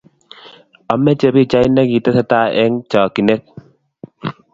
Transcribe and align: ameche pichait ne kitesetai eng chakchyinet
ameche 0.93 1.27
pichait 1.35 1.69
ne 1.73 1.81
kitesetai 1.91 2.49
eng 2.61 2.75
chakchyinet 2.91 3.41